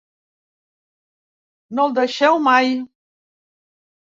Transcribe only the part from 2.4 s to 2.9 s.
mai.